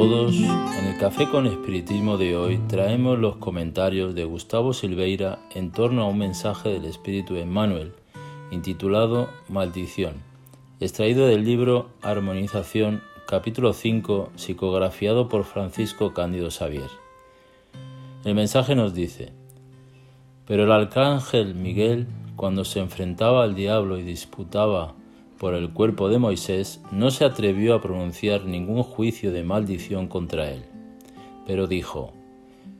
todos, 0.00 0.34
en 0.34 0.86
el 0.86 0.96
Café 0.96 1.28
con 1.28 1.46
Espiritismo 1.46 2.16
de 2.16 2.34
hoy 2.34 2.56
traemos 2.68 3.18
los 3.18 3.36
comentarios 3.36 4.14
de 4.14 4.24
Gustavo 4.24 4.72
Silveira 4.72 5.40
en 5.54 5.72
torno 5.72 6.00
a 6.00 6.06
un 6.06 6.16
mensaje 6.16 6.70
del 6.70 6.86
Espíritu 6.86 7.36
Emmanuel 7.36 7.92
intitulado 8.50 9.28
Maldición, 9.50 10.14
extraído 10.80 11.26
del 11.26 11.44
libro 11.44 11.90
Armonización, 12.00 13.02
capítulo 13.28 13.74
5, 13.74 14.30
psicografiado 14.36 15.28
por 15.28 15.44
Francisco 15.44 16.14
Cándido 16.14 16.50
Xavier. 16.50 16.88
El 18.24 18.34
mensaje 18.34 18.74
nos 18.74 18.94
dice, 18.94 19.34
pero 20.46 20.64
el 20.64 20.72
arcángel 20.72 21.54
Miguel, 21.54 22.06
cuando 22.36 22.64
se 22.64 22.80
enfrentaba 22.80 23.44
al 23.44 23.54
diablo 23.54 23.98
y 23.98 24.02
disputaba 24.02 24.94
por 25.40 25.54
el 25.54 25.70
cuerpo 25.70 26.10
de 26.10 26.18
Moisés, 26.18 26.82
no 26.92 27.10
se 27.10 27.24
atrevió 27.24 27.74
a 27.74 27.80
pronunciar 27.80 28.44
ningún 28.44 28.82
juicio 28.82 29.32
de 29.32 29.42
maldición 29.42 30.06
contra 30.06 30.50
él, 30.50 30.64
pero 31.46 31.66
dijo, 31.66 32.12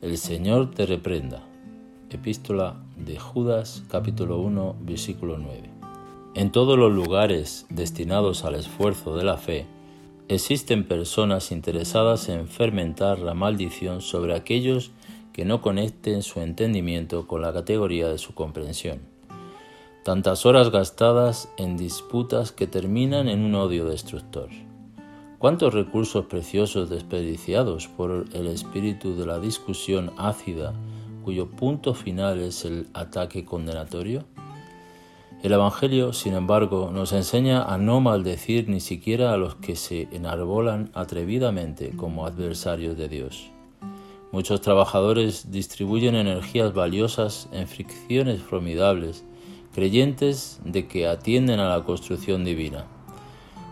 El 0.00 0.16
Señor 0.16 0.70
te 0.70 0.86
reprenda. 0.86 1.46
Epístola 2.08 2.82
de 2.96 3.18
Judas 3.18 3.82
capítulo 3.90 4.38
1 4.38 4.76
versículo 4.80 5.36
9. 5.36 5.68
En 6.34 6.50
todos 6.50 6.78
los 6.78 6.90
lugares 6.90 7.66
destinados 7.68 8.42
al 8.46 8.54
esfuerzo 8.54 9.18
de 9.18 9.24
la 9.24 9.36
fe, 9.36 9.66
existen 10.28 10.88
personas 10.88 11.52
interesadas 11.52 12.30
en 12.30 12.48
fermentar 12.48 13.18
la 13.18 13.34
maldición 13.34 14.00
sobre 14.00 14.34
aquellos 14.34 14.92
que 15.34 15.44
no 15.44 15.60
conecten 15.60 16.22
su 16.22 16.40
entendimiento 16.40 17.26
con 17.26 17.42
la 17.42 17.52
categoría 17.52 18.08
de 18.08 18.16
su 18.16 18.32
comprensión 18.32 19.15
tantas 20.06 20.46
horas 20.46 20.70
gastadas 20.70 21.48
en 21.56 21.76
disputas 21.76 22.52
que 22.52 22.68
terminan 22.68 23.28
en 23.28 23.40
un 23.40 23.56
odio 23.56 23.86
destructor. 23.86 24.48
¿Cuántos 25.40 25.74
recursos 25.74 26.26
preciosos 26.26 26.88
desperdiciados 26.88 27.88
por 27.88 28.26
el 28.32 28.46
espíritu 28.46 29.16
de 29.16 29.26
la 29.26 29.40
discusión 29.40 30.12
ácida 30.16 30.74
cuyo 31.24 31.50
punto 31.50 31.92
final 31.92 32.38
es 32.38 32.64
el 32.64 32.86
ataque 32.94 33.44
condenatorio? 33.44 34.22
El 35.42 35.52
Evangelio, 35.52 36.12
sin 36.12 36.34
embargo, 36.34 36.92
nos 36.92 37.12
enseña 37.12 37.64
a 37.64 37.76
no 37.76 38.00
maldecir 38.00 38.68
ni 38.68 38.78
siquiera 38.78 39.32
a 39.32 39.36
los 39.36 39.56
que 39.56 39.74
se 39.74 40.02
enarbolan 40.12 40.88
atrevidamente 40.94 41.90
como 41.96 42.26
adversarios 42.26 42.96
de 42.96 43.08
Dios. 43.08 43.50
Muchos 44.30 44.60
trabajadores 44.60 45.50
distribuyen 45.50 46.14
energías 46.14 46.72
valiosas 46.74 47.48
en 47.50 47.66
fricciones 47.66 48.40
formidables 48.40 49.24
creyentes 49.76 50.58
de 50.64 50.88
que 50.88 51.06
atienden 51.06 51.60
a 51.60 51.68
la 51.68 51.84
construcción 51.84 52.46
divina. 52.46 52.86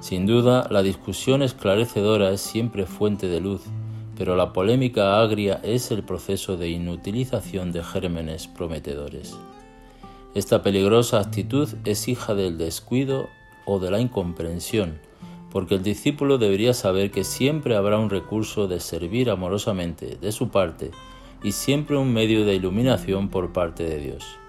Sin 0.00 0.26
duda, 0.26 0.68
la 0.70 0.82
discusión 0.82 1.40
esclarecedora 1.40 2.30
es 2.30 2.42
siempre 2.42 2.84
fuente 2.84 3.26
de 3.26 3.40
luz, 3.40 3.62
pero 4.14 4.36
la 4.36 4.52
polémica 4.52 5.18
agria 5.22 5.62
es 5.62 5.90
el 5.90 6.02
proceso 6.02 6.58
de 6.58 6.68
inutilización 6.68 7.72
de 7.72 7.82
gérmenes 7.82 8.48
prometedores. 8.48 9.34
Esta 10.34 10.62
peligrosa 10.62 11.20
actitud 11.20 11.70
es 11.86 12.06
hija 12.06 12.34
del 12.34 12.58
descuido 12.58 13.30
o 13.64 13.78
de 13.78 13.90
la 13.90 13.98
incomprensión, 13.98 15.00
porque 15.50 15.76
el 15.76 15.82
discípulo 15.82 16.36
debería 16.36 16.74
saber 16.74 17.12
que 17.12 17.24
siempre 17.24 17.76
habrá 17.76 17.98
un 17.98 18.10
recurso 18.10 18.68
de 18.68 18.80
servir 18.80 19.30
amorosamente 19.30 20.18
de 20.20 20.32
su 20.32 20.50
parte 20.50 20.90
y 21.42 21.52
siempre 21.52 21.96
un 21.96 22.12
medio 22.12 22.44
de 22.44 22.56
iluminación 22.56 23.30
por 23.30 23.54
parte 23.54 23.84
de 23.84 24.00
Dios. 24.00 24.43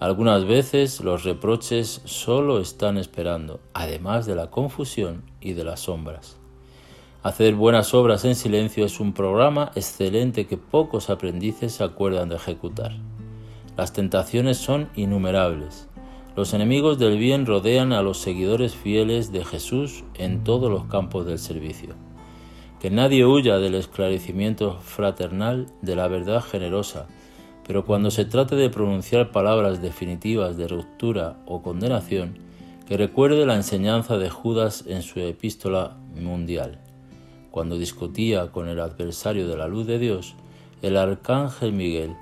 Algunas 0.00 0.46
veces 0.46 1.02
los 1.02 1.24
reproches 1.24 2.00
solo 2.06 2.58
están 2.58 2.96
esperando, 2.96 3.60
además 3.74 4.24
de 4.24 4.34
la 4.34 4.50
confusión 4.50 5.24
y 5.42 5.52
de 5.52 5.62
las 5.62 5.80
sombras. 5.80 6.38
Hacer 7.22 7.54
buenas 7.54 7.92
obras 7.92 8.24
en 8.24 8.34
silencio 8.34 8.86
es 8.86 8.98
un 8.98 9.12
programa 9.12 9.72
excelente 9.74 10.46
que 10.46 10.56
pocos 10.56 11.10
aprendices 11.10 11.74
se 11.74 11.84
acuerdan 11.84 12.30
de 12.30 12.36
ejecutar. 12.36 12.92
Las 13.76 13.92
tentaciones 13.92 14.56
son 14.56 14.88
innumerables. 14.96 15.86
Los 16.34 16.54
enemigos 16.54 16.98
del 16.98 17.18
bien 17.18 17.44
rodean 17.44 17.92
a 17.92 18.00
los 18.00 18.16
seguidores 18.16 18.74
fieles 18.74 19.32
de 19.32 19.44
Jesús 19.44 20.04
en 20.14 20.44
todos 20.44 20.70
los 20.70 20.84
campos 20.84 21.26
del 21.26 21.38
servicio. 21.38 21.94
Que 22.80 22.90
nadie 22.90 23.26
huya 23.26 23.58
del 23.58 23.74
esclarecimiento 23.74 24.78
fraternal 24.80 25.66
de 25.82 25.94
la 25.94 26.08
verdad 26.08 26.42
generosa, 26.42 27.06
pero 27.70 27.84
cuando 27.84 28.10
se 28.10 28.24
trate 28.24 28.56
de 28.56 28.68
pronunciar 28.68 29.30
palabras 29.30 29.80
definitivas 29.80 30.56
de 30.56 30.66
ruptura 30.66 31.36
o 31.46 31.62
condenación, 31.62 32.36
que 32.88 32.96
recuerde 32.96 33.46
la 33.46 33.54
enseñanza 33.54 34.18
de 34.18 34.28
Judas 34.28 34.82
en 34.88 35.02
su 35.02 35.20
epístola 35.20 35.96
mundial. 36.20 36.80
Cuando 37.52 37.78
discutía 37.78 38.50
con 38.50 38.66
el 38.66 38.80
adversario 38.80 39.46
de 39.46 39.56
la 39.56 39.68
luz 39.68 39.86
de 39.86 40.00
Dios, 40.00 40.34
el 40.82 40.96
arcángel 40.96 41.72
Miguel 41.72 42.16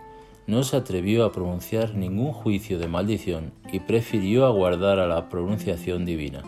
no 0.47 0.65
se 0.65 0.77
atrevió 0.77 1.25
a 1.25 1.33
pronunciar 1.33 1.95
ningún 1.95 2.35
juicio 2.35 2.79
de 2.79 2.89
maldición 2.89 3.53
y 3.73 3.81
prefirió 3.81 4.45
aguardar 4.45 4.99
a 4.99 5.07
la 5.07 5.31
pronunciación 5.31 6.05
divina. 6.05 6.43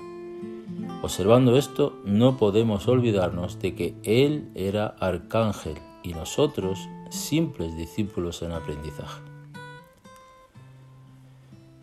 Observando 1.01 1.57
esto, 1.57 1.99
no 2.05 2.37
podemos 2.37 2.87
olvidarnos 2.87 3.61
de 3.61 3.75
que 3.75 3.95
Él 4.03 4.51
era 4.55 4.89
arcángel 5.01 5.77
y 6.03 6.13
nosotros 6.13 6.87
simples 7.11 7.77
discípulos 7.77 8.41
en 8.43 8.53
aprendizaje. 8.53 9.21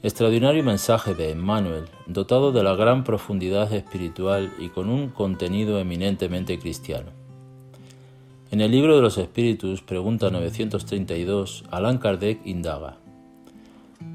Extraordinario 0.02 0.64
mensaje 0.64 1.16
de 1.16 1.32
Emmanuel, 1.32 1.86
dotado 2.06 2.52
de 2.52 2.64
la 2.64 2.76
gran 2.76 3.04
profundidad 3.04 3.72
espiritual 3.74 4.54
y 4.58 4.70
con 4.70 4.90
un 4.90 5.10
contenido 5.10 5.80
eminentemente 5.80 6.58
cristiano. 6.60 7.12
En 8.50 8.62
el 8.62 8.72
libro 8.72 8.96
de 8.96 9.02
los 9.02 9.18
Espíritus, 9.18 9.82
pregunta 9.82 10.30
932, 10.30 11.66
Allan 11.72 11.98
Kardec 11.98 12.46
indaga, 12.46 12.98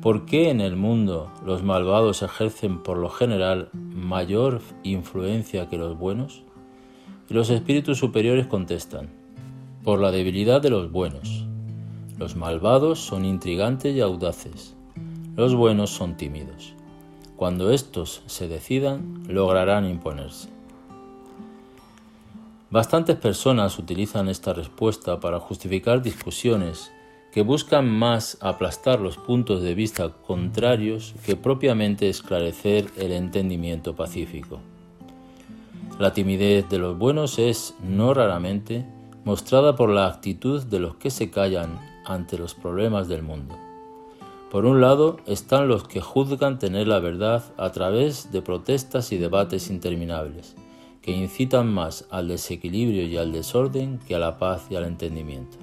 ¿por 0.00 0.24
qué 0.24 0.48
en 0.48 0.62
el 0.62 0.76
mundo 0.76 1.30
los 1.44 1.62
malvados 1.62 2.22
ejercen 2.22 2.82
por 2.82 2.96
lo 2.96 3.10
general 3.10 3.68
mayor 3.72 4.62
influencia 4.84 5.68
que 5.68 5.76
los 5.76 5.98
buenos? 5.98 6.42
Y 7.28 7.34
los 7.34 7.50
espíritus 7.50 7.98
superiores 7.98 8.46
contestan, 8.46 9.21
por 9.84 10.00
la 10.00 10.10
debilidad 10.10 10.62
de 10.62 10.70
los 10.70 10.92
buenos. 10.92 11.46
Los 12.16 12.36
malvados 12.36 13.00
son 13.00 13.24
intrigantes 13.24 13.96
y 13.96 14.00
audaces. 14.00 14.74
Los 15.34 15.54
buenos 15.54 15.90
son 15.90 16.16
tímidos. 16.16 16.74
Cuando 17.36 17.72
estos 17.72 18.22
se 18.26 18.46
decidan, 18.46 19.24
lograrán 19.26 19.86
imponerse. 19.86 20.48
Bastantes 22.70 23.16
personas 23.16 23.78
utilizan 23.78 24.28
esta 24.28 24.52
respuesta 24.52 25.18
para 25.18 25.40
justificar 25.40 26.00
discusiones 26.00 26.92
que 27.32 27.42
buscan 27.42 27.88
más 27.88 28.38
aplastar 28.40 29.00
los 29.00 29.16
puntos 29.16 29.62
de 29.62 29.74
vista 29.74 30.10
contrarios 30.10 31.14
que 31.26 31.34
propiamente 31.34 32.08
esclarecer 32.08 32.86
el 32.96 33.10
entendimiento 33.12 33.96
pacífico. 33.96 34.60
La 35.98 36.12
timidez 36.12 36.68
de 36.68 36.78
los 36.78 36.96
buenos 36.96 37.38
es, 37.38 37.74
no 37.82 38.14
raramente, 38.14 38.84
mostrada 39.24 39.76
por 39.76 39.90
la 39.90 40.06
actitud 40.06 40.62
de 40.64 40.80
los 40.80 40.96
que 40.96 41.10
se 41.10 41.30
callan 41.30 41.78
ante 42.04 42.38
los 42.38 42.54
problemas 42.54 43.08
del 43.08 43.22
mundo. 43.22 43.56
Por 44.50 44.66
un 44.66 44.80
lado 44.80 45.18
están 45.26 45.68
los 45.68 45.86
que 45.86 46.00
juzgan 46.00 46.58
tener 46.58 46.88
la 46.88 46.98
verdad 46.98 47.44
a 47.56 47.70
través 47.70 48.32
de 48.32 48.42
protestas 48.42 49.12
y 49.12 49.16
debates 49.16 49.70
interminables, 49.70 50.56
que 51.00 51.12
incitan 51.12 51.72
más 51.72 52.06
al 52.10 52.28
desequilibrio 52.28 53.04
y 53.04 53.16
al 53.16 53.32
desorden 53.32 53.98
que 54.06 54.14
a 54.14 54.18
la 54.18 54.38
paz 54.38 54.66
y 54.70 54.76
al 54.76 54.84
entendimiento. 54.84 55.56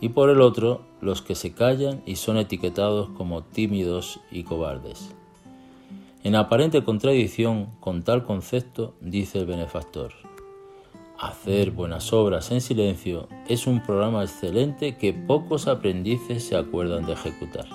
Y 0.00 0.10
por 0.10 0.30
el 0.30 0.40
otro, 0.40 0.82
los 1.00 1.22
que 1.22 1.34
se 1.34 1.52
callan 1.52 2.02
y 2.06 2.16
son 2.16 2.38
etiquetados 2.38 3.08
como 3.10 3.42
tímidos 3.42 4.20
y 4.30 4.44
cobardes. 4.44 5.14
En 6.22 6.34
aparente 6.34 6.82
contradicción 6.84 7.66
con 7.80 8.02
tal 8.02 8.24
concepto, 8.24 8.94
dice 9.00 9.38
el 9.38 9.46
benefactor, 9.46 10.12
Hacer 11.18 11.70
buenas 11.70 12.12
obras 12.12 12.50
en 12.50 12.60
silencio 12.60 13.26
es 13.48 13.66
un 13.66 13.82
programa 13.82 14.22
excelente 14.22 14.98
que 14.98 15.14
pocos 15.14 15.66
aprendices 15.66 16.44
se 16.44 16.56
acuerdan 16.56 17.06
de 17.06 17.14
ejecutar. 17.14 17.66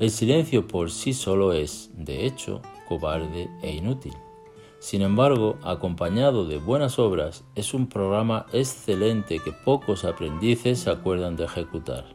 El 0.00 0.10
silencio 0.10 0.66
por 0.66 0.90
sí 0.90 1.12
solo 1.12 1.52
es, 1.52 1.90
de 1.94 2.24
hecho, 2.24 2.62
cobarde 2.88 3.50
e 3.60 3.70
inútil. 3.76 4.14
Sin 4.78 5.02
embargo, 5.02 5.58
acompañado 5.62 6.46
de 6.46 6.56
buenas 6.56 6.98
obras, 6.98 7.44
es 7.54 7.74
un 7.74 7.86
programa 7.86 8.46
excelente 8.54 9.38
que 9.38 9.52
pocos 9.52 10.06
aprendices 10.06 10.78
se 10.78 10.90
acuerdan 10.90 11.36
de 11.36 11.44
ejecutar. 11.44 12.06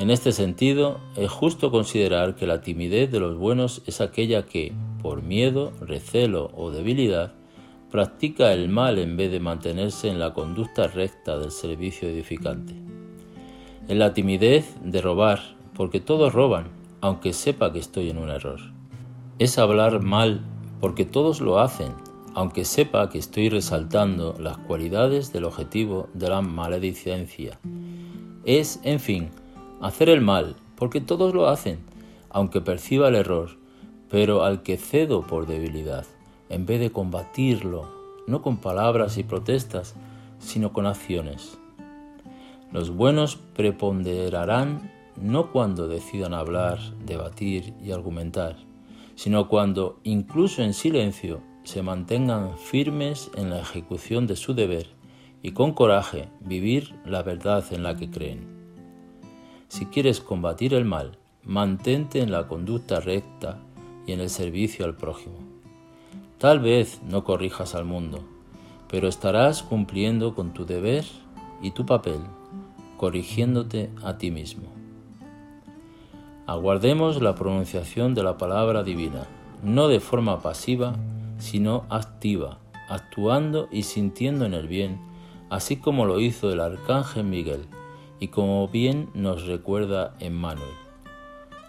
En 0.00 0.10
este 0.10 0.32
sentido, 0.32 0.98
es 1.14 1.30
justo 1.30 1.70
considerar 1.70 2.34
que 2.34 2.48
la 2.48 2.62
timidez 2.62 3.12
de 3.12 3.20
los 3.20 3.38
buenos 3.38 3.82
es 3.86 4.00
aquella 4.00 4.44
que, 4.44 4.72
por 5.02 5.22
miedo, 5.22 5.72
recelo 5.80 6.50
o 6.56 6.72
debilidad, 6.72 7.34
practica 7.90 8.52
el 8.52 8.68
mal 8.68 8.98
en 8.98 9.16
vez 9.16 9.30
de 9.32 9.40
mantenerse 9.40 10.08
en 10.08 10.18
la 10.18 10.32
conducta 10.32 10.86
recta 10.86 11.38
del 11.38 11.50
servicio 11.50 12.08
edificante. 12.08 12.74
En 13.88 13.98
la 13.98 14.14
timidez 14.14 14.76
de 14.84 15.00
robar, 15.02 15.40
porque 15.74 16.00
todos 16.00 16.32
roban, 16.32 16.68
aunque 17.00 17.32
sepa 17.32 17.72
que 17.72 17.80
estoy 17.80 18.10
en 18.10 18.18
un 18.18 18.30
error. 18.30 18.60
Es 19.38 19.58
hablar 19.58 20.02
mal, 20.02 20.42
porque 20.80 21.04
todos 21.04 21.40
lo 21.40 21.58
hacen, 21.58 21.92
aunque 22.34 22.64
sepa 22.64 23.10
que 23.10 23.18
estoy 23.18 23.48
resaltando 23.48 24.36
las 24.38 24.58
cualidades 24.58 25.32
del 25.32 25.44
objetivo 25.44 26.08
de 26.14 26.28
la 26.28 26.42
maledicencia. 26.42 27.58
Es, 28.44 28.80
en 28.84 29.00
fin, 29.00 29.30
hacer 29.80 30.08
el 30.08 30.20
mal, 30.20 30.56
porque 30.76 31.00
todos 31.00 31.34
lo 31.34 31.48
hacen, 31.48 31.80
aunque 32.30 32.60
perciba 32.60 33.08
el 33.08 33.16
error, 33.16 33.50
pero 34.08 34.44
al 34.44 34.62
que 34.62 34.76
cedo 34.76 35.22
por 35.26 35.46
debilidad, 35.46 36.06
en 36.50 36.66
vez 36.66 36.80
de 36.80 36.90
combatirlo, 36.90 37.88
no 38.26 38.42
con 38.42 38.58
palabras 38.58 39.16
y 39.16 39.24
protestas, 39.24 39.94
sino 40.38 40.72
con 40.72 40.86
acciones. 40.86 41.58
Los 42.72 42.90
buenos 42.90 43.36
preponderarán 43.36 44.92
no 45.16 45.50
cuando 45.50 45.88
decidan 45.88 46.34
hablar, 46.34 46.78
debatir 47.04 47.74
y 47.82 47.92
argumentar, 47.92 48.56
sino 49.14 49.48
cuando, 49.48 49.98
incluso 50.04 50.62
en 50.62 50.74
silencio, 50.74 51.40
se 51.64 51.82
mantengan 51.82 52.56
firmes 52.58 53.30
en 53.36 53.50
la 53.50 53.60
ejecución 53.60 54.26
de 54.26 54.36
su 54.36 54.54
deber 54.54 54.88
y 55.42 55.52
con 55.52 55.72
coraje 55.72 56.28
vivir 56.40 56.94
la 57.04 57.22
verdad 57.22 57.64
en 57.72 57.82
la 57.82 57.96
que 57.96 58.10
creen. 58.10 58.46
Si 59.68 59.86
quieres 59.86 60.20
combatir 60.20 60.74
el 60.74 60.84
mal, 60.84 61.18
mantente 61.44 62.20
en 62.20 62.30
la 62.30 62.48
conducta 62.48 63.00
recta 63.00 63.58
y 64.06 64.12
en 64.12 64.20
el 64.20 64.30
servicio 64.30 64.84
al 64.84 64.96
prójimo. 64.96 65.49
Tal 66.40 66.58
vez 66.58 67.02
no 67.02 67.22
corrijas 67.22 67.74
al 67.74 67.84
mundo, 67.84 68.20
pero 68.88 69.08
estarás 69.08 69.62
cumpliendo 69.62 70.34
con 70.34 70.54
tu 70.54 70.64
deber 70.64 71.04
y 71.60 71.72
tu 71.72 71.84
papel, 71.84 72.20
corrigiéndote 72.96 73.90
a 74.02 74.16
ti 74.16 74.30
mismo. 74.30 74.72
Aguardemos 76.46 77.20
la 77.20 77.34
pronunciación 77.34 78.14
de 78.14 78.22
la 78.22 78.38
palabra 78.38 78.82
divina, 78.82 79.26
no 79.62 79.88
de 79.88 80.00
forma 80.00 80.40
pasiva, 80.40 80.94
sino 81.36 81.84
activa, 81.90 82.58
actuando 82.88 83.68
y 83.70 83.82
sintiendo 83.82 84.46
en 84.46 84.54
el 84.54 84.66
bien, 84.66 84.98
así 85.50 85.76
como 85.76 86.06
lo 86.06 86.20
hizo 86.20 86.50
el 86.50 86.60
arcángel 86.60 87.24
Miguel 87.24 87.66
y 88.18 88.28
como 88.28 88.66
bien 88.66 89.10
nos 89.12 89.46
recuerda 89.46 90.14
Emmanuel. 90.20 90.72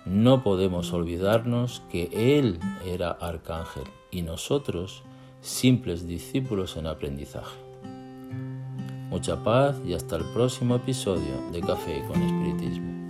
No 0.05 0.43
podemos 0.43 0.93
olvidarnos 0.93 1.81
que 1.91 2.37
Él 2.39 2.57
era 2.85 3.11
arcángel 3.11 3.83
y 4.11 4.21
nosotros 4.21 5.03
simples 5.41 6.07
discípulos 6.07 6.77
en 6.77 6.87
aprendizaje. 6.87 7.57
Mucha 9.09 9.43
paz 9.43 9.75
y 9.85 9.93
hasta 9.93 10.17
el 10.17 10.23
próximo 10.33 10.75
episodio 10.75 11.51
de 11.51 11.61
Café 11.61 12.03
con 12.07 12.21
Espiritismo. 12.21 13.00